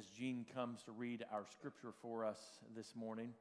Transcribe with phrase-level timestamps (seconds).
[0.00, 2.38] as Jean comes to read our scripture for us
[2.74, 3.34] this morning,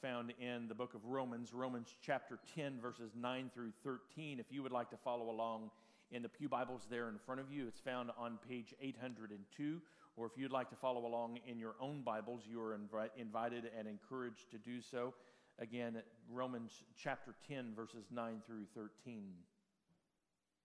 [0.00, 4.38] found in the book of Romans, Romans chapter 10, verses 9 through 13.
[4.38, 5.72] If you would like to follow along
[6.12, 9.80] in the Pew Bibles there in front of you, it's found on page 802.
[10.16, 13.68] Or if you'd like to follow along in your own Bibles, you are invi- invited
[13.76, 15.12] and encouraged to do so.
[15.58, 19.24] Again, Romans chapter 10, verses 9 through 13.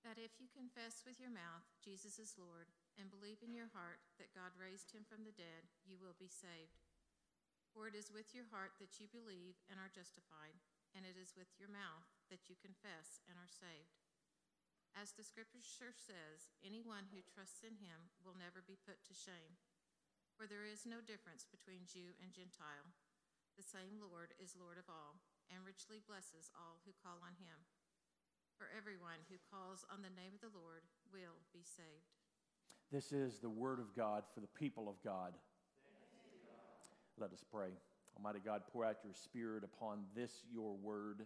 [0.04, 2.68] That if you confess with your mouth Jesus is Lord
[3.00, 6.28] and believe in your heart that God raised him from the dead, you will be
[6.28, 6.84] saved.
[7.72, 10.60] For it is with your heart that you believe and are justified,
[10.92, 14.04] and it is with your mouth that you confess and are saved.
[14.92, 19.56] As the scripture says, anyone who trusts in him will never be put to shame.
[20.36, 22.92] For there is no difference between Jew and Gentile.
[23.56, 27.64] The same Lord is Lord of all, and richly blesses all who call on him.
[28.60, 32.19] For everyone who calls on the name of the Lord will be saved.
[32.92, 35.34] This is the word of God for the people of God.
[37.20, 37.70] Let us pray.
[38.18, 41.26] Almighty God, pour out your spirit upon this, your word,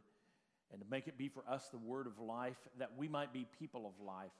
[0.73, 3.85] and make it be for us the word of life, that we might be people
[3.87, 4.31] of life.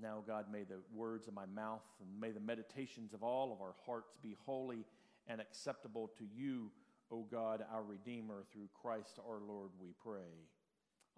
[0.00, 3.60] Now, God, may the words of my mouth and may the meditations of all of
[3.60, 4.84] our hearts be holy
[5.26, 6.70] and acceptable to you,
[7.10, 10.32] O God, our Redeemer, through Christ our Lord, we pray.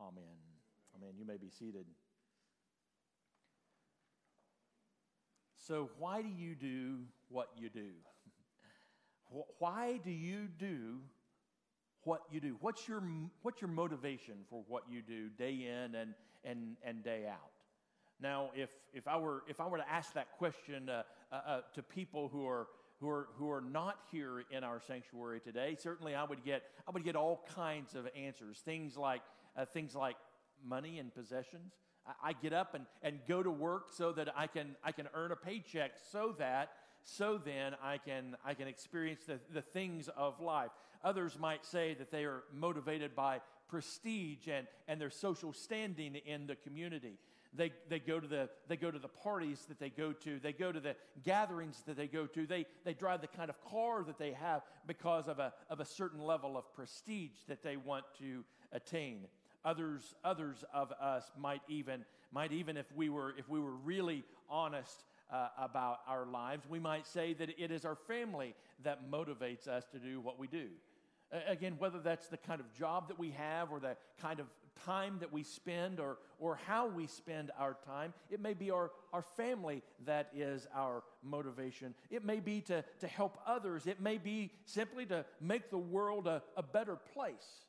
[0.00, 0.24] Amen.
[0.96, 1.14] Amen.
[1.18, 1.86] You may be seated.
[5.68, 7.90] So, why do you do what you do?
[9.58, 11.00] Why do you do
[12.04, 12.56] what you do?
[12.60, 13.02] What's your,
[13.42, 17.50] what's your motivation for what you do day in and, and, and day out?
[18.18, 21.60] Now, if, if, I were, if I were to ask that question uh, uh, uh,
[21.74, 26.14] to people who are, who, are, who are not here in our sanctuary today, certainly
[26.14, 28.60] I would get, I would get all kinds of answers.
[28.64, 29.20] Things like,
[29.54, 30.16] uh, things like
[30.64, 31.74] money and possessions.
[32.22, 35.32] I get up and, and go to work so that I can, I can earn
[35.32, 36.70] a paycheck so that
[37.04, 40.70] so then I can, I can experience the, the things of life.
[41.02, 46.46] Others might say that they are motivated by prestige and, and their social standing in
[46.46, 47.18] the community.
[47.54, 50.38] They, they, go to the, they go to the parties that they go to.
[50.38, 52.46] They go to the gatherings that they go to.
[52.46, 55.84] They, they drive the kind of car that they have because of a, of a
[55.84, 59.20] certain level of prestige that they want to attain.
[59.64, 64.24] Others, others of us might even, might even if we were, if we were really
[64.48, 68.54] honest uh, about our lives, we might say that it is our family
[68.84, 70.68] that motivates us to do what we do.
[71.46, 74.46] again, whether that's the kind of job that we have or the kind of
[74.84, 78.92] time that we spend or, or how we spend our time, it may be our,
[79.12, 81.94] our family that is our motivation.
[82.10, 86.26] It may be to, to help others, it may be simply to make the world
[86.26, 87.66] a, a better place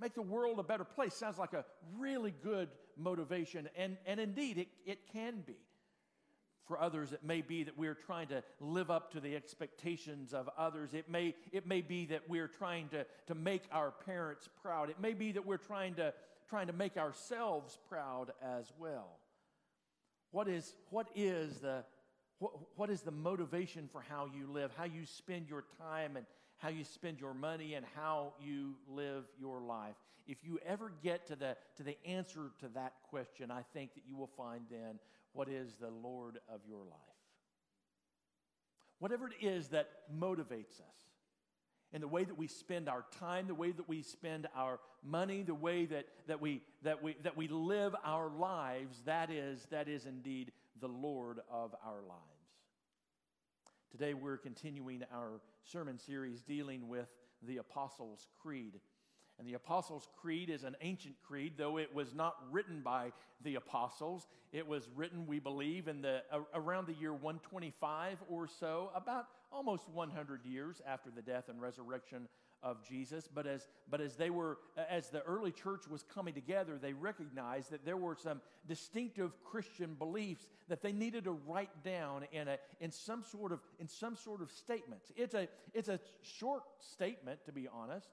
[0.00, 1.64] make the world a better place sounds like a
[1.98, 5.56] really good motivation, and, and indeed it, it can be.
[6.66, 10.48] For others, it may be that we're trying to live up to the expectations of
[10.56, 10.94] others.
[10.94, 14.88] It may, it may be that we're trying to, to make our parents proud.
[14.88, 16.14] It may be that we're trying to,
[16.48, 19.18] trying to make ourselves proud as well.
[20.30, 21.84] What is, what is the
[22.40, 26.26] what, what is the motivation for how you live, how you spend your time, and
[26.60, 29.96] how you spend your money and how you live your life.
[30.28, 34.02] If you ever get to the, to the answer to that question, I think that
[34.06, 34.98] you will find then
[35.32, 37.00] what is the Lord of your life.
[38.98, 41.10] Whatever it is that motivates us
[41.92, 45.42] in the way that we spend our time, the way that we spend our money,
[45.42, 49.88] the way that, that, we, that, we, that we live our lives, that is, that
[49.88, 52.20] is indeed the Lord of our lives.
[53.90, 57.08] Today we're continuing our sermon series dealing with
[57.42, 58.80] the Apostles' Creed.
[59.38, 63.12] And the Apostles' Creed is an ancient creed, though it was not written by
[63.42, 64.26] the apostles.
[64.52, 66.22] It was written, we believe, in the
[66.54, 72.28] around the year 125 or so, about almost 100 years after the death and resurrection
[72.62, 73.28] of Jesus.
[73.32, 77.70] But as, but as they were, as the early church was coming together, they recognized
[77.70, 82.58] that there were some distinctive Christian beliefs that they needed to write down in, a,
[82.80, 85.10] in, some, sort of, in some sort of statements.
[85.16, 88.08] It's a, it's a short statement, to be honest.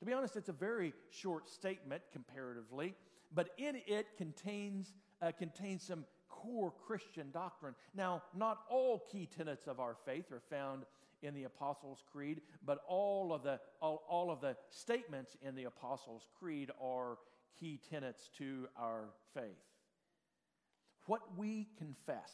[0.00, 2.94] To be honest, it's a very short statement comparatively,
[3.34, 7.74] but in it contains, uh, contains some core Christian doctrine.
[7.94, 10.84] Now, not all key tenets of our faith are found
[11.22, 15.64] in the Apostles' Creed, but all of the, all, all of the statements in the
[15.64, 17.18] Apostles' Creed are
[17.58, 19.42] key tenets to our faith.
[21.06, 22.32] What we confess,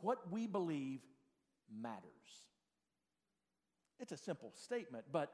[0.00, 1.00] what we believe
[1.70, 2.02] matters.
[4.00, 5.32] It's a simple statement, but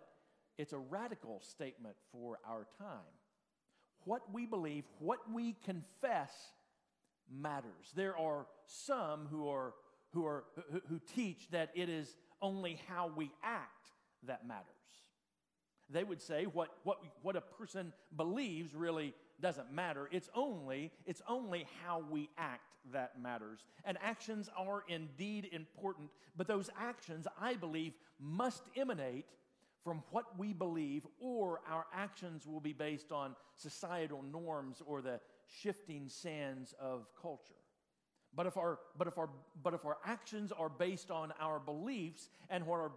[0.58, 3.14] it's a radical statement for our time.
[4.04, 6.32] What we believe, what we confess
[7.30, 7.92] matters.
[7.94, 9.74] There are some who are
[10.12, 10.44] who, are,
[10.88, 13.90] who, teach that it is only how we act
[14.26, 14.64] that matters.
[15.90, 20.08] They would say what, what, what a person believes really doesn't matter.
[20.10, 22.62] It's only, it's only how we act
[22.92, 23.60] that matters.
[23.84, 29.26] And actions are indeed important, but those actions, I believe, must emanate
[29.84, 35.20] from what we believe, or our actions will be based on societal norms or the
[35.46, 37.54] shifting sands of culture.
[38.34, 39.28] But if our, but if our,
[39.62, 42.92] but if our actions are based on our beliefs and, what our,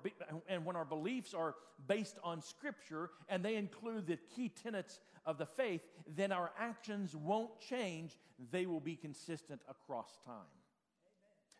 [0.47, 1.55] and when our beliefs are
[1.87, 7.15] based on Scripture and they include the key tenets of the faith, then our actions
[7.15, 8.17] won't change.
[8.51, 10.45] They will be consistent across time.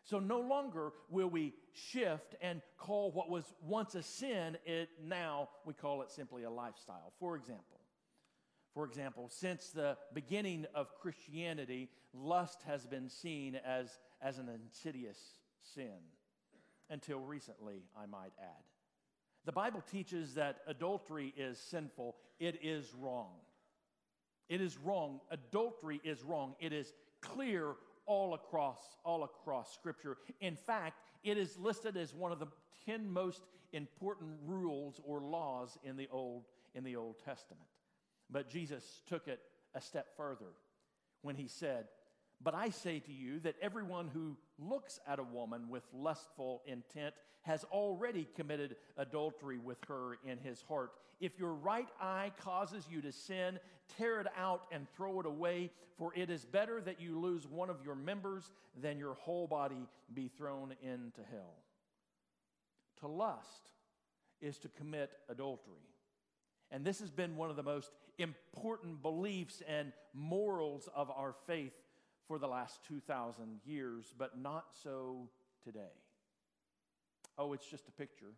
[0.04, 5.48] So no longer will we shift and call what was once a sin, it now
[5.64, 7.12] we call it simply a lifestyle.
[7.20, 7.81] For example,
[8.74, 15.18] for example, since the beginning of Christianity, lust has been seen as, as an insidious
[15.74, 15.98] sin.
[16.90, 18.64] Until recently, I might add.
[19.44, 23.32] The Bible teaches that adultery is sinful, it is wrong.
[24.48, 25.20] It is wrong.
[25.30, 26.54] Adultery is wrong.
[26.60, 26.92] It is
[27.22, 27.74] clear
[28.04, 30.18] all across all across scripture.
[30.40, 32.48] In fact, it is listed as one of the
[32.84, 33.42] 10 most
[33.72, 37.66] important rules or laws in the Old in the Old Testament.
[38.32, 39.40] But Jesus took it
[39.74, 40.52] a step further
[41.20, 41.84] when he said,
[42.42, 47.14] But I say to you that everyone who looks at a woman with lustful intent
[47.42, 50.92] has already committed adultery with her in his heart.
[51.20, 53.58] If your right eye causes you to sin,
[53.98, 57.68] tear it out and throw it away, for it is better that you lose one
[57.68, 58.50] of your members
[58.80, 61.56] than your whole body be thrown into hell.
[63.00, 63.72] To lust
[64.40, 65.82] is to commit adultery.
[66.70, 71.72] And this has been one of the most important beliefs and morals of our faith
[72.28, 75.28] for the last 2,000 years, but not so
[75.64, 75.92] today.
[77.38, 78.32] Oh, it's just a picture.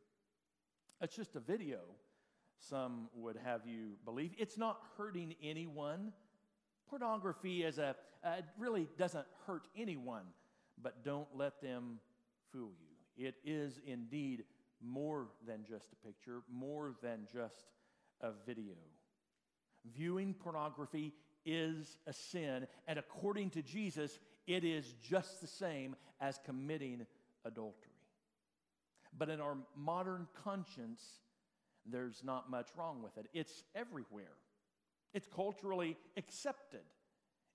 [1.00, 1.80] It's just a video,
[2.58, 4.32] some would have you believe.
[4.38, 6.12] It's not hurting anyone.
[6.88, 10.24] Pornography as a uh, really doesn't hurt anyone,
[10.82, 11.98] but don't let them
[12.52, 13.26] fool you.
[13.26, 14.44] It is indeed
[14.82, 17.66] more than just a picture, more than just
[18.20, 18.74] a video.
[19.92, 21.12] Viewing pornography
[21.44, 27.06] is a sin, and according to Jesus, it is just the same as committing
[27.44, 27.90] adultery.
[29.16, 31.02] But in our modern conscience,
[31.86, 33.28] there's not much wrong with it.
[33.34, 34.36] It's everywhere,
[35.12, 36.80] it's culturally accepted.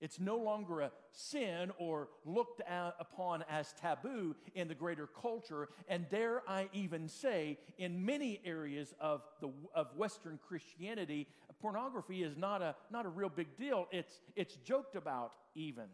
[0.00, 2.62] It's no longer a sin or looked
[2.98, 5.68] upon as taboo in the greater culture.
[5.88, 11.26] And dare I even say, in many areas of, the, of Western Christianity,
[11.60, 13.86] pornography is not a, not a real big deal.
[13.92, 15.84] It's, it's joked about even.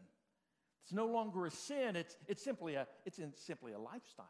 [0.85, 4.27] It's no longer a sin, it's, it's, simply, a, it's simply a lifestyle.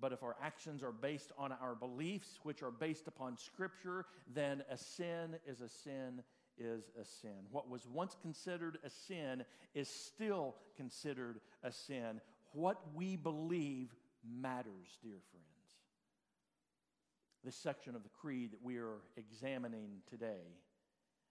[0.00, 4.62] But if our actions are based on our beliefs, which are based upon Scripture, then
[4.70, 6.22] a sin is a sin
[6.62, 7.46] is a sin.
[7.50, 9.44] What was once considered a sin
[9.74, 12.20] is still considered a sin.
[12.52, 13.94] What we believe
[14.24, 15.46] matters, dear friends.
[17.44, 20.46] This section of the creed that we are examining today,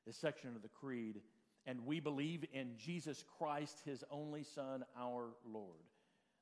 [0.06, 1.22] this section of the creed,
[1.66, 5.86] and we believe in Jesus Christ, his only Son, our Lord.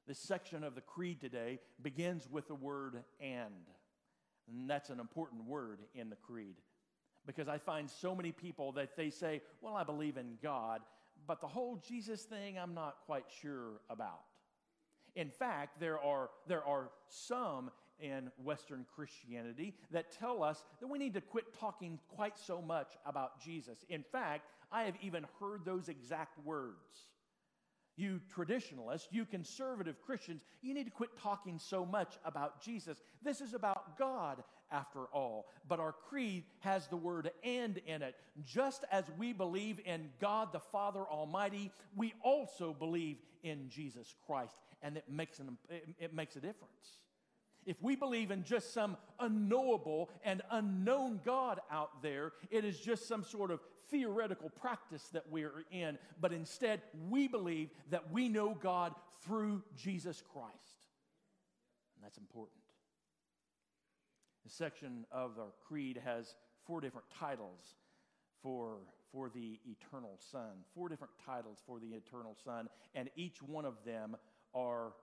[0.08, 3.68] This section of the creed today begins with the word and.
[4.48, 6.56] And that's an important word in the creed
[7.26, 10.82] because I find so many people that they say, Well, I believe in God,
[11.28, 14.22] but the whole Jesus thing I'm not quite sure about.
[15.16, 20.98] In fact, there are, there are some in Western Christianity that tell us that we
[20.98, 23.84] need to quit talking quite so much about Jesus.
[23.90, 27.10] In fact, I have even heard those exact words.
[27.98, 33.02] You traditionalists, you conservative Christians, you need to quit talking so much about Jesus.
[33.22, 35.48] This is about God after all.
[35.68, 38.16] But our creed has the word and in it.
[38.46, 44.60] Just as we believe in God the Father Almighty, we also believe in Jesus Christ.
[44.82, 45.58] And it makes, an,
[46.00, 47.00] it makes a difference.
[47.66, 53.08] If we believe in just some unknowable and unknown God out there, it is just
[53.08, 53.60] some sort of
[53.92, 55.98] theoretical practice that we're in.
[56.22, 58.96] But instead, we believe that we know God
[59.26, 60.88] through Jesus Christ.
[61.96, 62.59] And that's important.
[64.50, 67.76] Section of our creed has four different titles
[68.42, 68.78] for,
[69.12, 70.64] for the eternal Son.
[70.74, 74.16] Four different titles for the eternal Son, and each one of them
[74.54, 74.94] are,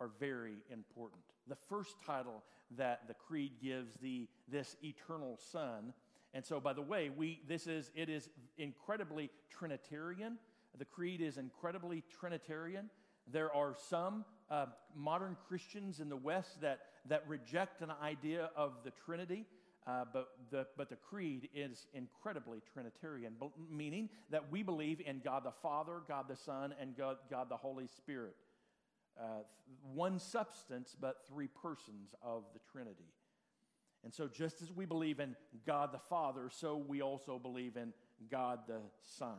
[0.00, 1.22] are very important.
[1.46, 2.42] The first title
[2.76, 5.92] that the creed gives the, this eternal Son,
[6.34, 8.28] and so by the way, we, this is, it is
[8.58, 10.38] incredibly Trinitarian.
[10.76, 12.90] The creed is incredibly Trinitarian.
[13.26, 18.72] There are some uh, modern Christians in the West that, that reject an idea of
[18.84, 19.46] the Trinity.
[19.86, 23.32] Uh, but, the, but the creed is incredibly Trinitarian,
[23.70, 27.56] meaning that we believe in God the Father, God the Son, and God, God the
[27.56, 28.36] Holy Spirit.
[29.18, 29.42] Uh,
[29.94, 33.12] one substance, but three persons of the Trinity.
[34.04, 35.34] And so, just as we believe in
[35.66, 37.92] God the Father, so we also believe in
[38.30, 39.38] God the Son.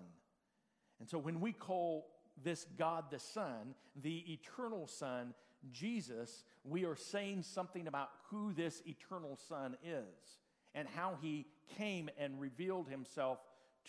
[0.99, 2.07] And so, when we call
[2.43, 5.33] this God the Son, the eternal Son,
[5.71, 10.39] Jesus, we are saying something about who this eternal Son is
[10.73, 11.45] and how he
[11.77, 13.39] came and revealed himself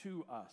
[0.03, 0.53] to us.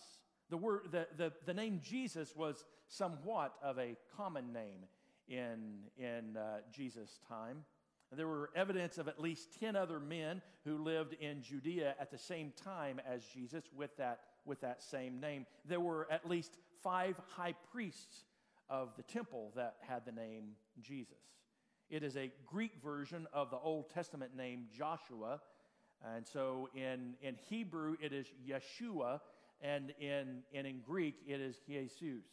[0.50, 4.86] The, word, the, the, the name Jesus was somewhat of a common name
[5.28, 7.64] in, in uh, Jesus' time.
[8.10, 12.18] There were evidence of at least 10 other men who lived in Judea at the
[12.18, 15.46] same time as Jesus with that, with that same name.
[15.64, 18.24] There were at least five high priests
[18.68, 21.16] of the temple that had the name Jesus.
[21.90, 25.40] It is a Greek version of the Old Testament name Joshua.
[26.16, 29.20] And so in, in Hebrew, it is Yeshua,
[29.60, 32.24] and in, and in Greek, it is Jesus.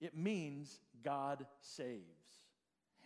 [0.00, 2.02] It means God saves.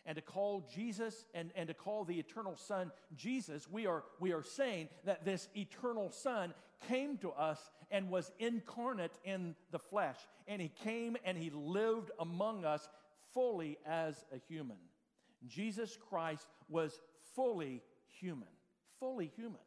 [0.04, 4.32] And to call Jesus and, and to call the eternal Son Jesus, we are, we
[4.32, 6.54] are saying that this eternal Son
[6.88, 10.16] came to us and was incarnate in the flesh.
[10.48, 12.88] And he came and he lived among us
[13.32, 14.78] fully as a human.
[15.46, 16.98] Jesus Christ was
[17.34, 17.82] fully
[18.20, 18.48] human,
[18.98, 19.60] fully human.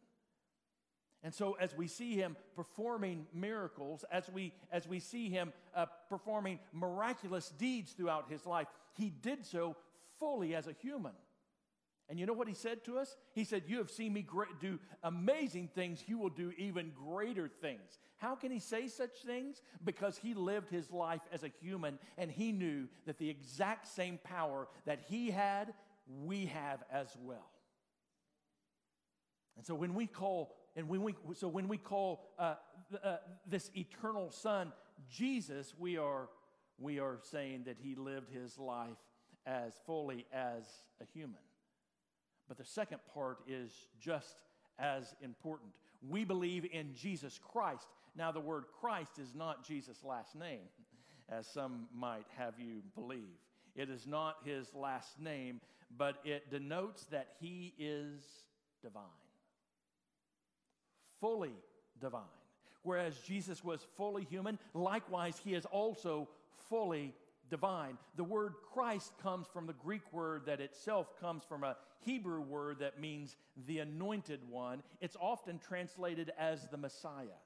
[1.23, 5.87] And so, as we see him performing miracles, as we, as we see him uh,
[6.07, 9.75] performing miraculous deeds throughout his life, he did so
[10.19, 11.13] fully as a human.
[12.07, 13.15] And you know what he said to us?
[13.33, 14.25] He said, You have seen me
[14.59, 17.99] do amazing things, you will do even greater things.
[18.17, 19.61] How can he say such things?
[19.83, 24.19] Because he lived his life as a human and he knew that the exact same
[24.23, 25.73] power that he had,
[26.23, 27.49] we have as well.
[29.57, 32.55] And so when we call and when we, so when we call uh,
[33.03, 34.73] uh, this eternal Son
[35.09, 36.29] Jesus, we are,
[36.77, 38.97] we are saying that he lived his life
[39.45, 40.63] as fully as
[41.01, 41.44] a human.
[42.47, 44.37] But the second part is just
[44.79, 45.71] as important.
[46.07, 47.87] We believe in Jesus Christ.
[48.15, 50.61] Now, the word Christ is not Jesus' last name,
[51.29, 53.39] as some might have you believe.
[53.75, 55.59] It is not his last name,
[55.97, 58.21] but it denotes that he is
[58.81, 59.03] divine
[61.25, 61.55] fully
[61.99, 62.21] divine.
[62.83, 66.29] Whereas Jesus was fully human, likewise, he is also
[66.69, 67.15] fully
[67.49, 67.97] divine.
[68.15, 72.79] The word Christ comes from the Greek word that itself comes from a Hebrew word
[72.79, 73.35] that means
[73.67, 74.83] the anointed one.
[75.01, 77.39] It's often translated as the Messiah.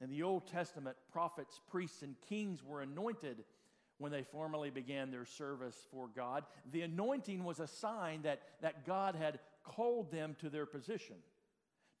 [0.00, 3.44] In the Old Testament, prophets, priests, and kings were anointed
[3.98, 6.44] when they formally began their service for God.
[6.72, 11.16] The anointing was a sign that, that God had called them to their position.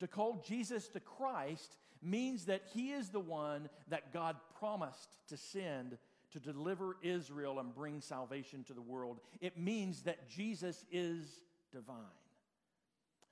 [0.00, 5.36] To call Jesus to Christ means that he is the one that God promised to
[5.36, 5.96] send
[6.32, 9.20] to deliver Israel and bring salvation to the world.
[9.40, 11.40] It means that Jesus is
[11.72, 11.96] divine.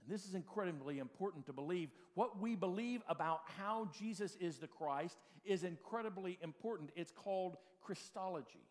[0.02, 1.90] And this is incredibly important to believe.
[2.14, 6.90] What we believe about how Jesus is the Christ is incredibly important.
[6.97, 8.66] It's called Christology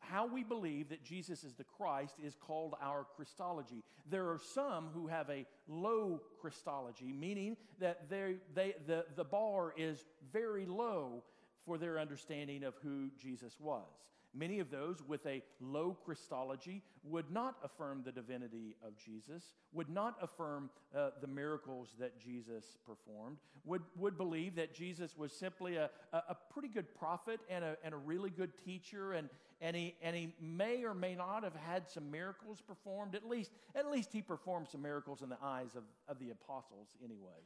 [0.00, 3.82] how we believe that Jesus is the Christ is called our Christology.
[4.08, 9.74] There are some who have a low Christology, meaning that they, they, the, the bar
[9.76, 11.22] is very low
[11.66, 14.06] for their understanding of who Jesus was.
[14.34, 19.88] Many of those with a low Christology would not affirm the divinity of Jesus, would
[19.88, 25.76] not affirm uh, the miracles that Jesus performed, would, would believe that Jesus was simply
[25.76, 29.30] a, a, pretty good prophet and a, and a really good teacher, and,
[29.62, 33.14] and, he, and he may or may not have had some miracles performed.
[33.14, 36.88] At least, at least he performed some miracles in the eyes of, of the apostles
[37.02, 37.40] anyway.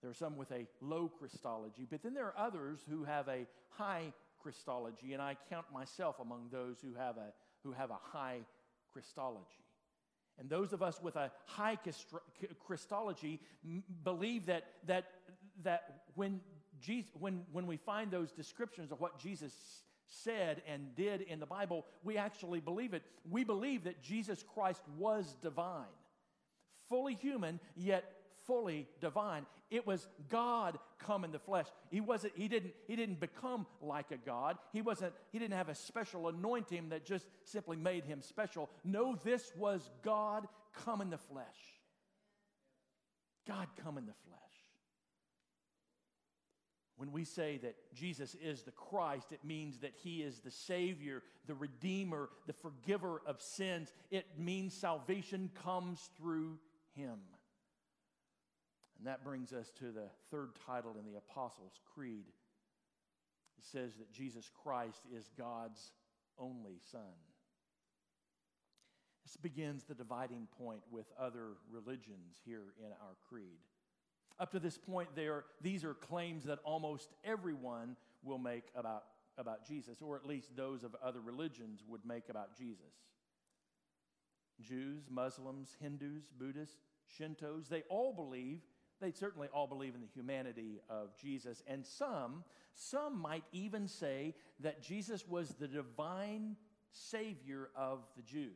[0.00, 3.46] There are some with a low Christology, but then there are others who have a
[3.68, 8.40] high Christology, and I count myself among those who have a, who have a high
[8.92, 9.44] Christology.
[10.38, 11.76] And those of us with a high
[12.66, 13.40] Christology
[14.02, 15.10] believe that, that,
[15.64, 16.40] that when,
[16.80, 19.52] Jesus, when, when we find those descriptions of what Jesus
[20.06, 23.02] said and did in the Bible, we actually believe it.
[23.28, 25.84] We believe that Jesus Christ was divine,
[26.88, 28.04] fully human, yet
[28.50, 29.46] fully divine.
[29.70, 31.66] It was God come in the flesh.
[31.88, 34.58] He wasn't, he didn't, he didn't become like a God.
[34.72, 38.68] He wasn't, he didn't have a special anointing that just simply made him special.
[38.82, 40.48] No, this was God
[40.84, 41.46] come in the flesh.
[43.46, 44.40] God come in the flesh.
[46.96, 51.22] When we say that Jesus is the Christ, it means that he is the Savior,
[51.46, 53.92] the Redeemer, the forgiver of sins.
[54.10, 56.58] It means salvation comes through
[56.96, 57.20] him.
[59.00, 62.26] And that brings us to the third title in the Apostles' Creed.
[63.56, 65.92] It says that Jesus Christ is God's
[66.38, 67.00] only Son.
[69.24, 73.60] This begins the dividing point with other religions here in our creed.
[74.38, 79.04] Up to this point, there, these are claims that almost everyone will make about,
[79.38, 82.92] about Jesus, or at least those of other religions would make about Jesus.
[84.60, 86.76] Jews, Muslims, Hindus, Buddhists,
[87.18, 88.60] Shintos, they all believe,
[89.00, 91.62] they certainly all believe in the humanity of Jesus.
[91.66, 96.56] And some, some might even say that Jesus was the divine
[96.92, 98.50] Savior of the Jews.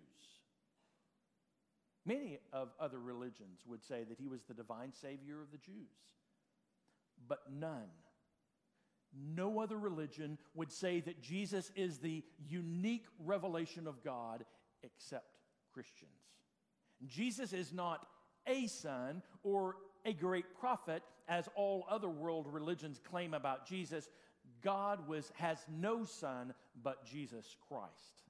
[2.07, 5.97] Many of other religions would say that he was the divine Savior of the Jews,
[7.27, 7.89] but none.
[9.17, 14.45] No other religion would say that Jesus is the unique revelation of God
[14.83, 15.39] except
[15.73, 16.11] Christians.
[17.07, 18.07] Jesus is not
[18.47, 24.09] a son or a great prophet, as all other world religions claim about Jesus.
[24.63, 28.25] God was, has no son but Jesus Christ.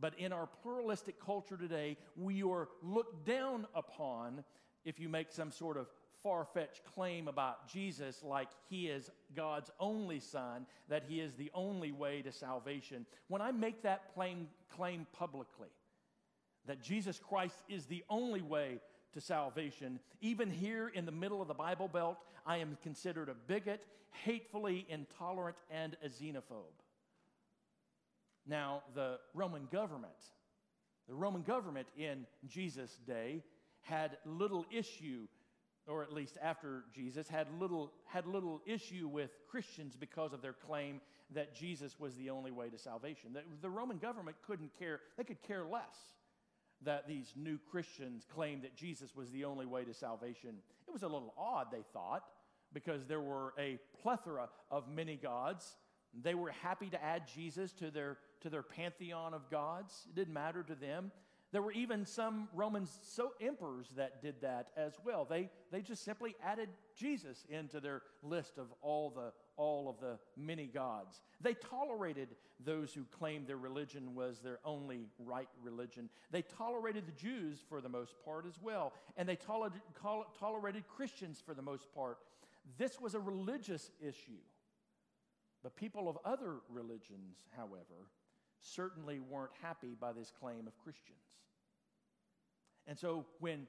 [0.00, 4.44] But in our pluralistic culture today, we are looked down upon
[4.84, 5.86] if you make some sort of
[6.22, 11.50] far fetched claim about Jesus, like he is God's only son, that he is the
[11.54, 13.06] only way to salvation.
[13.28, 15.68] When I make that claim, claim publicly,
[16.66, 18.80] that Jesus Christ is the only way
[19.14, 23.34] to salvation, even here in the middle of the Bible Belt, I am considered a
[23.34, 26.80] bigot, hatefully intolerant, and a xenophobe.
[28.46, 30.12] Now, the Roman government,
[31.08, 33.42] the Roman government in Jesus' day
[33.82, 35.26] had little issue,
[35.86, 40.52] or at least after Jesus, had little, had little issue with Christians because of their
[40.52, 41.00] claim
[41.34, 43.32] that Jesus was the only way to salvation.
[43.32, 45.96] The, the Roman government couldn't care, they could care less
[46.84, 50.56] that these new Christians claimed that Jesus was the only way to salvation.
[50.86, 52.24] It was a little odd, they thought,
[52.72, 55.76] because there were a plethora of many gods.
[56.22, 60.06] They were happy to add Jesus to their to their pantheon of gods.
[60.08, 61.12] It didn't matter to them.
[61.52, 65.26] There were even some Roman so emperors that did that as well.
[65.28, 70.18] They, they just simply added Jesus into their list of all, the, all of the
[70.34, 71.20] many gods.
[71.42, 72.28] They tolerated
[72.64, 76.08] those who claimed their religion was their only right religion.
[76.30, 79.82] They tolerated the Jews for the most part as well, and they tolerated,
[80.40, 82.16] tolerated Christians for the most part.
[82.78, 84.40] This was a religious issue.
[85.62, 88.08] But people of other religions, however,
[88.62, 91.18] certainly weren't happy by this claim of Christians.
[92.86, 93.66] And so when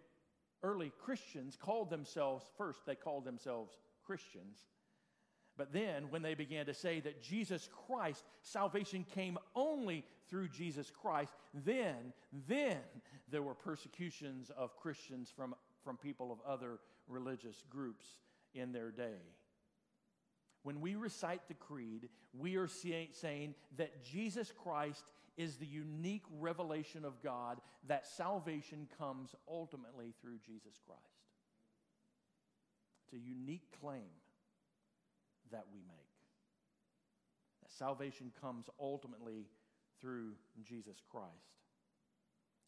[0.63, 3.73] early Christians called themselves, first they called themselves
[4.05, 4.57] Christians,
[5.57, 10.91] but then when they began to say that Jesus Christ, salvation came only through Jesus
[10.91, 12.13] Christ, then,
[12.47, 12.79] then
[13.29, 15.53] there were persecutions of Christians from,
[15.83, 18.05] from people of other religious groups
[18.55, 19.19] in their day.
[20.63, 25.03] When we recite the creed, we are saying that Jesus Christ
[25.37, 31.01] is the unique revelation of God, that salvation comes ultimately through Jesus Christ.
[33.05, 34.09] It's a unique claim
[35.51, 36.03] that we make.
[37.61, 39.47] That salvation comes ultimately
[39.99, 41.29] through Jesus Christ.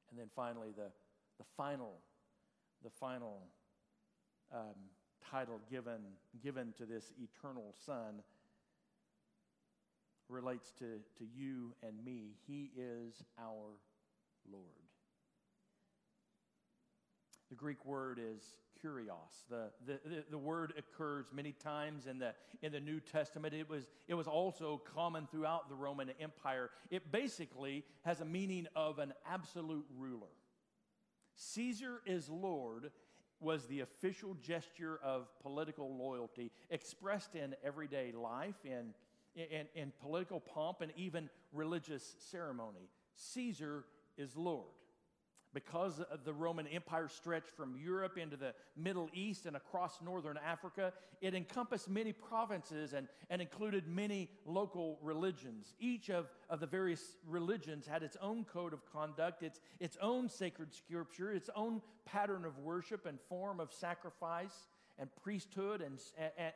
[0.10, 0.92] And then finally, the,
[1.38, 2.00] the final,
[2.84, 3.48] the final
[4.54, 4.76] um,
[5.32, 6.02] title given,
[6.44, 8.22] given to this eternal Son
[10.30, 12.36] relates to, to you and me.
[12.48, 13.78] He is our
[14.52, 14.64] Lord.
[17.50, 18.42] The Greek word is
[18.84, 19.46] kurios.
[19.50, 23.54] The, the, the, word occurs many times in the, in the New Testament.
[23.54, 26.70] It was, it was also common throughout the Roman Empire.
[26.90, 30.28] It basically has a meaning of an absolute ruler.
[31.36, 32.92] Caesar is Lord
[33.46, 38.94] was the official gesture of political loyalty expressed in everyday life, in,
[39.36, 42.90] in, in political pomp, and even religious ceremony.
[43.16, 43.86] Caesar
[44.18, 44.66] is Lord
[45.56, 50.91] because the Roman Empire stretched from Europe into the Middle East and across northern Africa,
[51.22, 55.74] it encompassed many provinces and, and included many local religions.
[55.80, 60.28] Each of, of the various religions had its own code of conduct, its, its own
[60.30, 64.68] sacred scripture, its own pattern of worship and form of sacrifice
[65.00, 66.00] and priesthood and,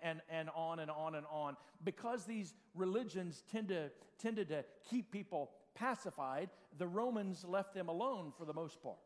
[0.03, 1.55] and, and, on and on and on.
[1.83, 8.33] Because these religions tend to, tended to keep people pacified, the Romans left them alone
[8.37, 8.97] for the most part.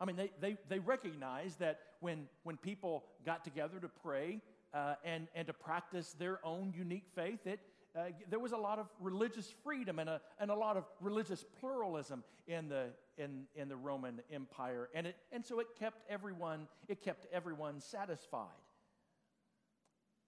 [0.00, 4.40] I mean, they, they, they recognized that when, when people got together to pray,
[4.72, 7.46] uh, and, and to practice their own unique faith.
[7.46, 7.60] It,
[7.96, 11.44] uh, there was a lot of religious freedom and a, and a lot of religious
[11.58, 12.86] pluralism in the,
[13.18, 14.88] in, in the Roman Empire.
[14.94, 18.46] And, it, and so it kept everyone, it kept everyone satisfied.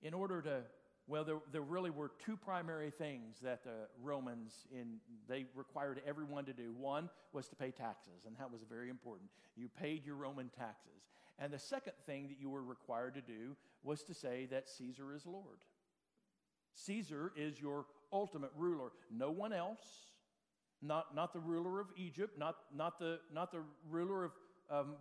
[0.02, 0.62] In order to,
[1.08, 6.44] well, there, there really were two primary things that the Romans in, they required everyone
[6.44, 6.72] to do.
[6.78, 9.28] One was to pay taxes, and that was very important.
[9.56, 11.10] You paid your Roman taxes.
[11.38, 15.12] And the second thing that you were required to do was to say that Caesar
[15.12, 15.58] is Lord.
[16.74, 18.92] Caesar is your ultimate ruler.
[19.10, 19.84] No one else,
[20.80, 24.32] not, not the ruler of Egypt, not, not, the, not the ruler of
[24.70, 24.94] um,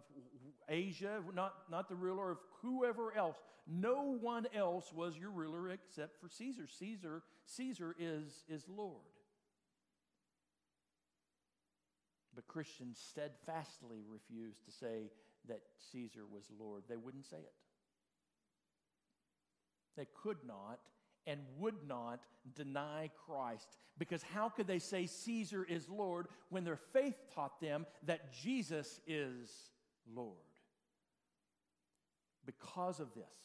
[0.69, 3.37] Asia, not, not the ruler of whoever else.
[3.67, 6.67] No one else was your ruler except for Caesar.
[6.67, 9.01] Caesar, Caesar is, is Lord.
[12.35, 15.11] But Christians steadfastly refused to say
[15.47, 16.83] that Caesar was Lord.
[16.87, 17.53] They wouldn't say it.
[19.97, 20.79] They could not
[21.27, 22.21] and would not
[22.55, 23.77] deny Christ.
[23.97, 28.99] Because how could they say Caesar is Lord when their faith taught them that Jesus
[29.05, 29.51] is
[30.11, 30.37] Lord?
[32.45, 33.35] Because of this,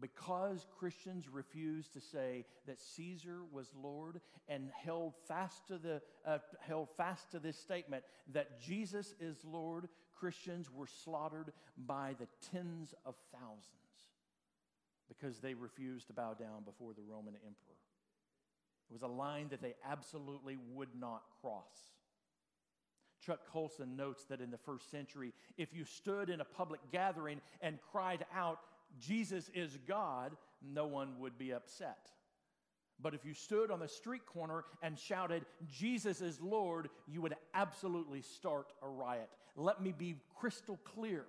[0.00, 6.38] because Christians refused to say that Caesar was Lord and held fast to the uh,
[6.60, 12.94] held fast to this statement that Jesus is Lord, Christians were slaughtered by the tens
[13.04, 13.72] of thousands
[15.08, 17.76] because they refused to bow down before the Roman emperor.
[18.90, 21.95] It was a line that they absolutely would not cross.
[23.26, 27.40] Chuck Colson notes that in the first century, if you stood in a public gathering
[27.60, 28.60] and cried out,
[29.00, 32.08] Jesus is God, no one would be upset.
[33.02, 37.36] But if you stood on the street corner and shouted, Jesus is Lord, you would
[37.52, 39.28] absolutely start a riot.
[39.56, 41.26] Let me be crystal clear.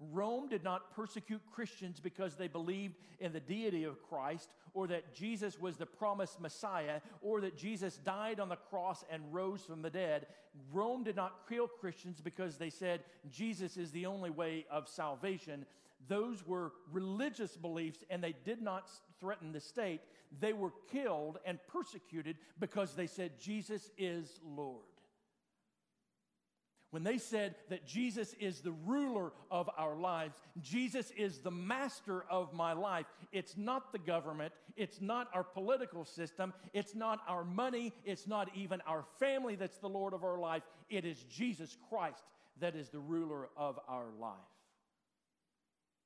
[0.00, 5.14] Rome did not persecute Christians because they believed in the deity of Christ or that
[5.14, 9.82] Jesus was the promised Messiah or that Jesus died on the cross and rose from
[9.82, 10.26] the dead.
[10.72, 15.64] Rome did not kill Christians because they said Jesus is the only way of salvation.
[16.08, 20.00] Those were religious beliefs and they did not threaten the state.
[20.40, 24.93] They were killed and persecuted because they said Jesus is Lord
[26.94, 32.24] when they said that Jesus is the ruler of our lives, Jesus is the master
[32.30, 37.42] of my life, it's not the government, it's not our political system, it's not our
[37.42, 40.62] money, it's not even our family that's the Lord of our life.
[40.88, 42.22] It is Jesus Christ
[42.60, 44.36] that is the ruler of our life.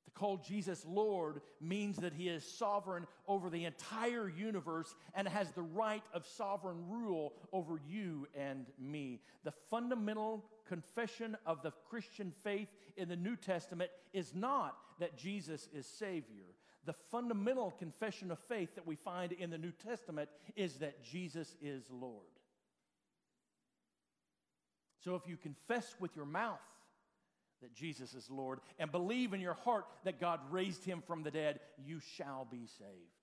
[0.07, 5.53] To call Jesus Lord means that he is sovereign over the entire universe and has
[5.53, 9.20] the right of sovereign rule over you and me.
[9.44, 15.68] The fundamental confession of the Christian faith in the New Testament is not that Jesus
[15.72, 16.44] is Savior.
[16.85, 21.57] The fundamental confession of faith that we find in the New Testament is that Jesus
[21.61, 22.24] is Lord.
[25.04, 26.59] So if you confess with your mouth
[27.62, 31.31] that Jesus is Lord and believe in your heart that God raised him from the
[31.31, 33.17] dead, you shall be saved.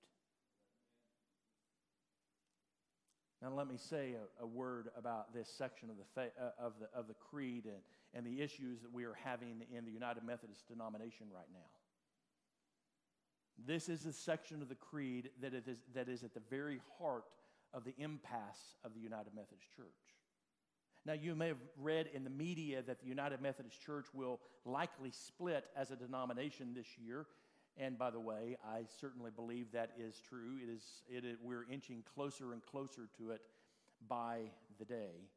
[3.45, 6.73] Now, let me say a, a word about this section of the, fa- uh, of
[6.79, 7.77] the, of the creed and,
[8.15, 11.59] and the issues that we are having in the United Methodist denomination right now.
[13.67, 16.81] This is a section of the creed that, it is, that is at the very
[16.97, 17.25] heart
[17.71, 19.85] of the impasse of the United Methodist Church.
[21.05, 25.11] Now, you may have read in the media that the United Methodist Church will likely
[25.11, 27.27] split as a denomination this year
[27.77, 30.57] and by the way, I certainly believe that is true.
[30.61, 33.41] It is, it is, we're inching closer and closer to it
[34.07, 35.27] by the day.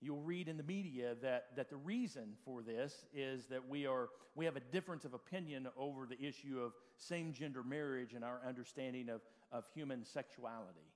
[0.00, 4.08] You'll read in the media that, that the reason for this is that we, are,
[4.34, 8.40] we have a difference of opinion over the issue of same gender marriage and our
[8.46, 9.20] understanding of,
[9.52, 10.90] of human sexuality.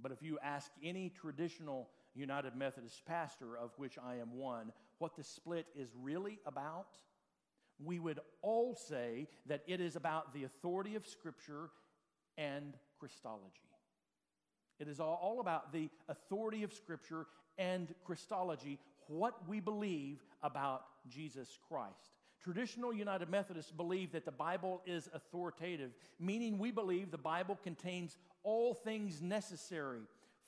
[0.00, 5.16] But if you ask any traditional United Methodist pastor, of which I am one, what
[5.16, 6.98] the split is really about,
[7.84, 11.70] we would all say that it is about the authority of Scripture
[12.38, 13.68] and Christology.
[14.78, 17.26] It is all about the authority of Scripture
[17.58, 22.16] and Christology, what we believe about Jesus Christ.
[22.42, 28.16] Traditional United Methodists believe that the Bible is authoritative, meaning we believe the Bible contains
[28.42, 30.00] all things necessary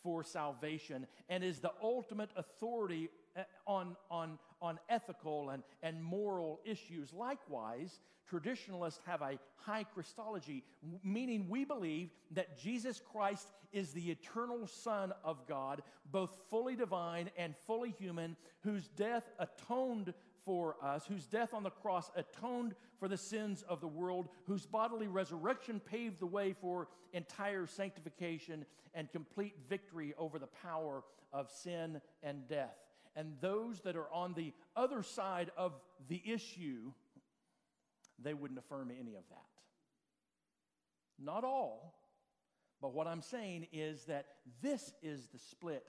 [0.03, 6.61] for salvation and is the ultimate authority uh, on, on, on ethical and, and moral
[6.65, 7.13] issues.
[7.13, 10.65] Likewise, traditionalists have a high Christology,
[11.03, 17.31] meaning we believe that Jesus Christ is the eternal Son of God, both fully divine
[17.37, 23.09] and fully human, whose death atoned for us, whose death on the cross atoned for
[23.09, 29.11] the sins of the world, whose bodily resurrection paved the way for entire sanctification and
[29.11, 32.84] complete victory over the power of sin and death.
[33.17, 35.73] And those that are on the other side of
[36.09, 36.93] the issue,
[38.23, 39.39] they wouldn't affirm any of that.
[41.19, 41.95] Not all,
[42.81, 44.27] but what I'm saying is that
[44.61, 45.85] this is the split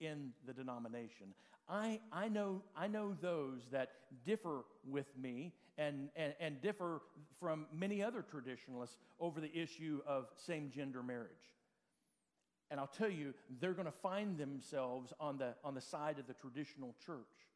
[0.00, 1.34] in the denomination.
[1.68, 3.90] I, I, know, I know those that
[4.24, 7.02] differ with me and, and, and differ
[7.38, 11.28] from many other traditionalists over the issue of same gender marriage.
[12.70, 16.26] And I'll tell you, they're going to find themselves on the, on the side of
[16.26, 17.48] the traditional church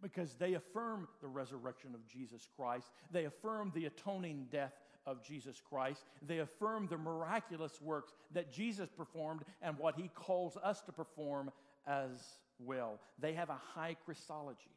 [0.00, 2.90] because they affirm the resurrection of Jesus Christ.
[3.10, 4.72] They affirm the atoning death
[5.06, 6.04] of Jesus Christ.
[6.26, 11.50] They affirm the miraculous works that Jesus performed and what he calls us to perform
[11.86, 12.20] as
[12.58, 13.00] well.
[13.18, 14.70] They have a high Christology.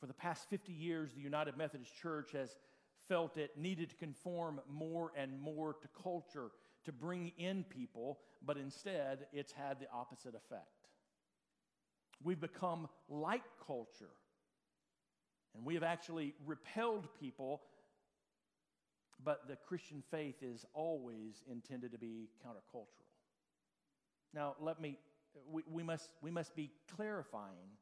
[0.00, 2.56] For the past 50 years, the United Methodist Church has
[3.08, 6.50] felt it needed to conform more and more to culture
[6.84, 10.88] to bring in people, but instead it's had the opposite effect.
[12.22, 14.12] We've become like culture,
[15.54, 17.62] and we have actually repelled people,
[19.22, 23.04] but the Christian faith is always intended to be countercultural.
[24.32, 24.98] Now, let me,
[25.50, 27.78] we, we, must, we must be clarifying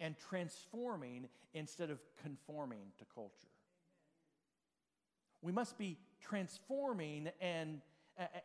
[0.00, 3.48] and transforming instead of conforming to culture.
[5.42, 7.80] We must be transforming and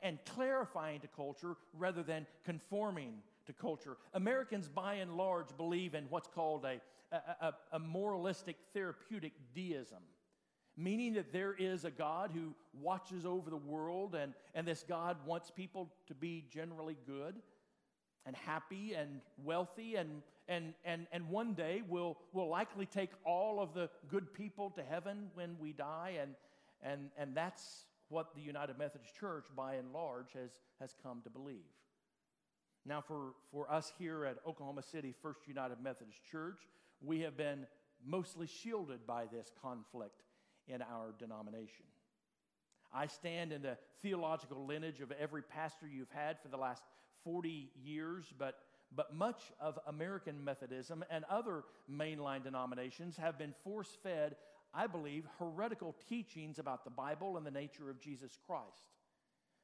[0.01, 3.13] and clarifying to culture rather than conforming
[3.45, 3.97] to culture.
[4.13, 6.79] Americans, by and large, believe in what's called a,
[7.41, 10.03] a, a, moralistic therapeutic deism,
[10.77, 15.17] meaning that there is a God who watches over the world, and, and this God
[15.25, 17.36] wants people to be generally good
[18.25, 23.60] and happy and wealthy, and, and, and, and one day will will likely take all
[23.60, 26.36] of the good people to heaven when we die, and,
[26.84, 31.30] and, and that's what the United Methodist Church, by and large, has, has come to
[31.30, 31.65] believe.
[32.86, 36.60] Now, for, for us here at Oklahoma City First United Methodist Church,
[37.02, 37.65] we have been
[38.06, 40.24] mostly shielded by this conflict
[40.67, 41.86] in our denomination.
[42.93, 46.84] I stand in the theological lineage of every pastor you've had for the last
[47.24, 48.60] 40 years, but,
[48.95, 54.36] but much of American Methodism and other mainline denominations have been force fed
[54.73, 58.89] I believe, heretical teachings about the Bible and the nature of Jesus Christ.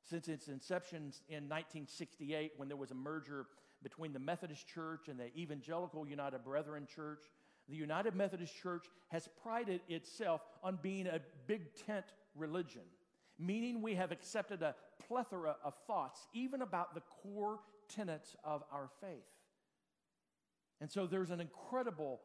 [0.04, 3.46] Since its inception in 1968, when there was a merger
[3.84, 7.24] between the Methodist Church and the Evangelical United Brethren Church,
[7.70, 12.84] the United Methodist Church has prided itself on being a big tent religion,
[13.38, 14.76] meaning we have accepted a
[15.08, 19.26] plethora of thoughts, even about the core tenets of our faith.
[20.80, 22.22] And so there's an incredible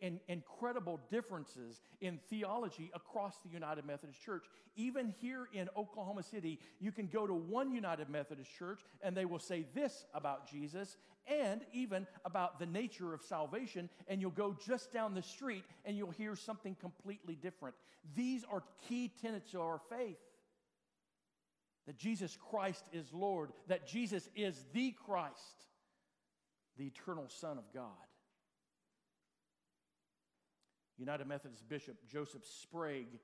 [0.00, 4.46] in, incredible differences in theology across the United Methodist Church.
[4.76, 9.24] Even here in Oklahoma City, you can go to one United Methodist church and they
[9.24, 14.56] will say this about Jesus and even about the nature of salvation, and you'll go
[14.66, 17.74] just down the street and you'll hear something completely different.
[18.16, 20.16] These are key tenets of our faith
[21.86, 25.66] that Jesus Christ is Lord, that Jesus is the Christ,
[26.76, 28.07] the eternal Son of God.
[30.98, 33.18] United Methodist Bishop Joseph Sprague,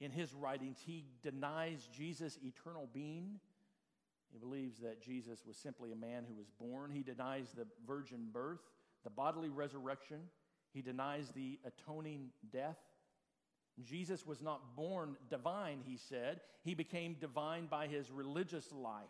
[0.00, 3.38] in his writings, he denies Jesus' eternal being.
[4.32, 6.90] He believes that Jesus was simply a man who was born.
[6.90, 8.60] He denies the virgin birth,
[9.04, 10.18] the bodily resurrection.
[10.72, 12.78] He denies the atoning death.
[13.82, 16.40] Jesus was not born divine, he said.
[16.64, 19.04] He became divine by his religious life.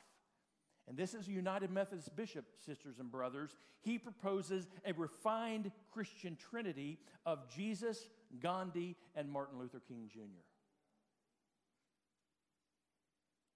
[0.87, 3.57] And this is a United Methodist bishop, sisters and brothers.
[3.81, 8.09] He proposes a refined Christian trinity of Jesus,
[8.41, 10.21] Gandhi, and Martin Luther King Jr.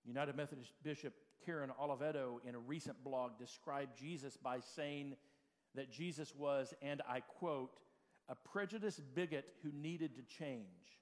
[0.07, 1.13] United Methodist Bishop
[1.45, 5.17] Karen Oliveto, in a recent blog, described Jesus by saying
[5.75, 7.79] that Jesus was, and I quote,
[8.29, 10.98] a prejudiced bigot who needed to change.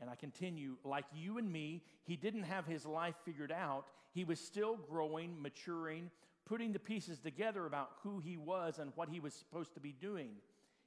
[0.00, 3.86] And I continue, like you and me, he didn't have his life figured out.
[4.12, 6.10] He was still growing, maturing,
[6.44, 9.92] putting the pieces together about who he was and what he was supposed to be
[9.92, 10.30] doing.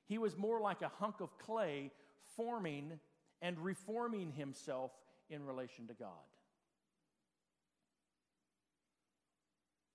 [0.07, 1.91] He was more like a hunk of clay
[2.35, 2.99] forming
[3.41, 4.91] and reforming himself
[5.29, 6.09] in relation to God.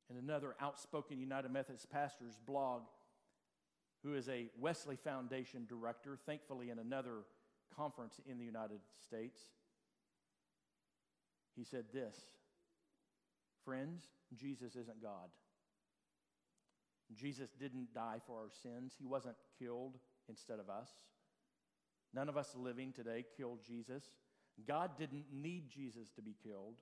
[0.08, 2.82] And another outspoken United Methodist pastor's blog,
[4.04, 7.22] who is a Wesley Foundation director, thankfully in another
[7.76, 9.40] conference in the United States.
[11.56, 12.16] He said this
[13.64, 15.30] Friends, Jesus isn't God.
[17.14, 19.98] Jesus didn't die for our sins, He wasn't killed
[20.28, 20.88] instead of us.
[22.14, 24.04] None of us living today killed Jesus.
[24.68, 26.76] God didn't need Jesus to be killed.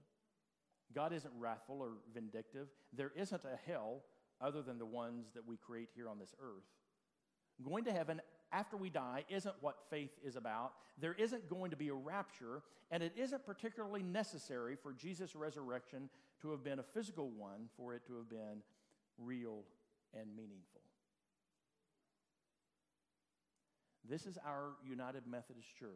[0.94, 2.68] God isn't wrathful or vindictive.
[2.92, 4.02] There isn't a hell
[4.42, 6.64] other than the ones that we create here on this earth.
[7.64, 8.20] Going to heaven
[8.52, 10.72] after we die isn't what faith is about.
[10.98, 16.08] There isn't going to be a rapture, and it isn't particularly necessary for Jesus' resurrection
[16.42, 18.62] to have been a physical one, for it to have been
[19.18, 19.62] real
[20.14, 20.82] and meaningful.
[24.08, 25.88] This is our United Methodist Church.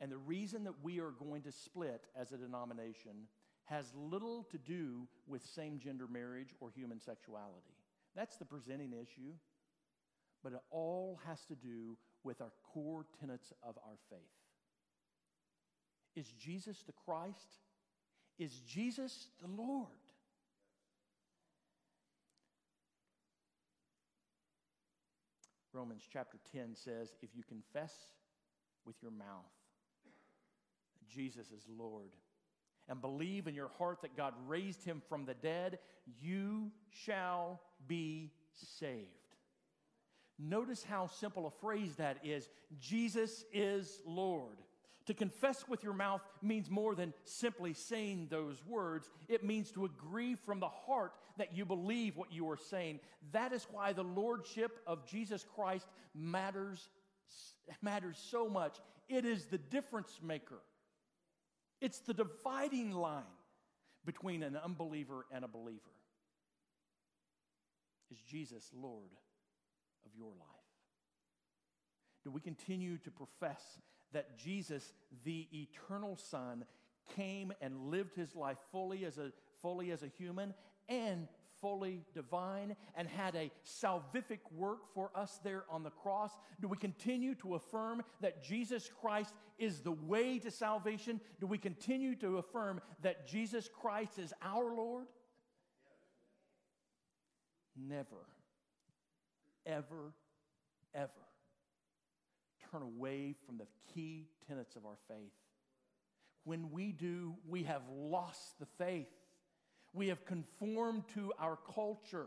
[0.00, 3.28] And the reason that we are going to split as a denomination
[3.66, 7.76] has little to do with same gender marriage or human sexuality.
[8.16, 9.32] That's the presenting issue.
[10.44, 14.20] But it all has to do with our core tenets of our faith.
[16.14, 17.58] Is Jesus the Christ?
[18.38, 19.88] Is Jesus the Lord?
[25.72, 27.92] Romans chapter 10 says, If you confess
[28.86, 29.50] with your mouth
[30.04, 32.12] that Jesus is Lord
[32.88, 35.78] and believe in your heart that God raised him from the dead,
[36.20, 39.23] you shall be saved.
[40.46, 44.58] Notice how simple a phrase that is Jesus is Lord.
[45.06, 49.10] To confess with your mouth means more than simply saying those words.
[49.28, 53.00] It means to agree from the heart that you believe what you are saying.
[53.32, 56.88] That is why the lordship of Jesus Christ matters,
[57.82, 58.78] matters so much.
[59.08, 60.60] It is the difference maker,
[61.80, 63.22] it's the dividing line
[64.04, 65.80] between an unbeliever and a believer.
[68.10, 69.10] Is Jesus Lord
[70.04, 70.48] of your life?
[72.24, 73.62] Do we continue to profess
[74.12, 74.92] that Jesus,
[75.24, 76.64] the eternal Son,
[77.14, 80.54] came and lived his life fully as a, fully as a human
[80.88, 81.28] and
[81.60, 86.30] fully divine and had a salvific work for us there on the cross?
[86.60, 91.20] Do we continue to affirm that Jesus Christ is the way to salvation?
[91.40, 95.06] Do we continue to affirm that Jesus Christ is our Lord?
[97.76, 98.28] Never,
[99.66, 100.12] ever,
[100.94, 101.10] ever
[102.70, 105.32] turn away from the key tenets of our faith.
[106.44, 109.08] When we do, we have lost the faith.
[109.92, 112.26] We have conformed to our culture.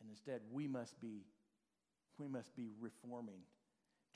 [0.00, 1.22] And instead, we must be,
[2.18, 3.40] we must be reforming,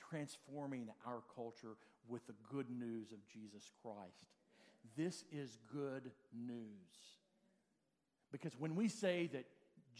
[0.09, 1.75] transforming our culture
[2.07, 4.25] with the good news of Jesus Christ.
[4.95, 7.17] This is good news.
[8.31, 9.45] Because when we say that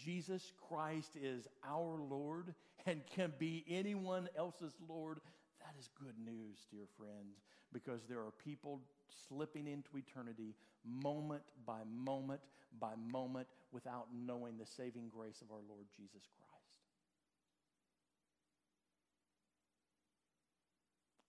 [0.05, 2.53] Jesus Christ is our Lord
[2.85, 5.19] and can be anyone else's Lord,
[5.59, 7.41] that is good news, dear friends,
[7.73, 8.81] because there are people
[9.27, 10.55] slipping into eternity
[10.85, 12.41] moment by moment
[12.79, 16.47] by moment without knowing the saving grace of our Lord Jesus Christ.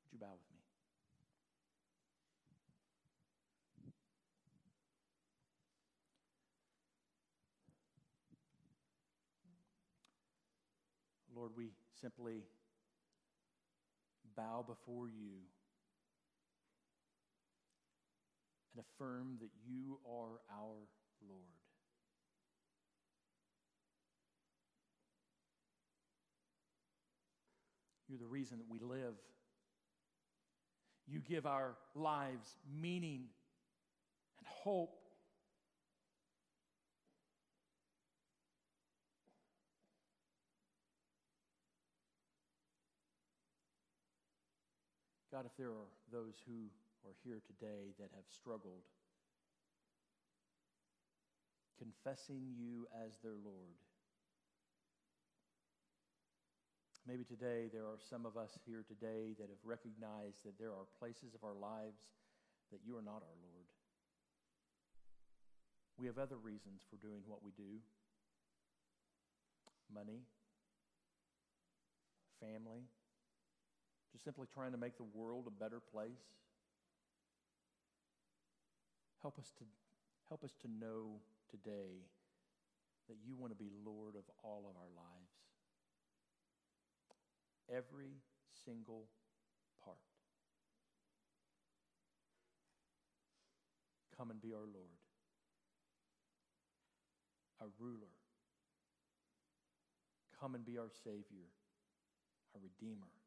[0.05, 0.59] Would you bow with me?
[11.49, 12.43] Lord, we simply
[14.37, 15.39] bow before you
[18.75, 20.77] and affirm that you are our
[21.27, 21.43] Lord.
[28.09, 29.15] You're the reason that we live.
[31.07, 33.25] You give our lives meaning
[34.39, 34.98] and hope
[45.31, 46.73] God, if there are those who
[47.05, 48.88] are here today that have struggled
[51.77, 53.77] confessing you as their Lord,
[57.07, 60.88] maybe today there are some of us here today that have recognized that there are
[60.99, 62.01] places of our lives
[62.73, 63.69] that you are not our Lord.
[66.01, 67.85] We have other reasons for doing what we do
[69.93, 70.25] money,
[72.41, 72.88] family
[74.12, 76.24] just simply trying to make the world a better place.
[79.22, 79.64] Help us to,
[80.28, 81.20] help us to know
[81.51, 82.07] today
[83.09, 85.33] that you want to be Lord of all of our lives.
[87.68, 88.12] Every
[88.64, 89.05] single
[89.85, 89.97] part.
[94.16, 94.99] Come and be our Lord,
[97.61, 98.12] our ruler.
[100.41, 101.51] Come and be our Savior,
[102.55, 103.18] our Redeemer.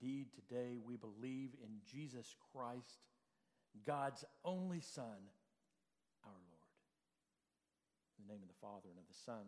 [0.00, 3.00] Indeed, today we believe in Jesus Christ,
[3.86, 5.30] God's only Son,
[6.24, 6.74] our Lord.
[8.18, 9.44] In the name of the Father, and of the Son,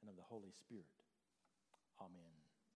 [0.00, 0.86] and of the Holy Spirit.
[2.00, 2.45] Amen.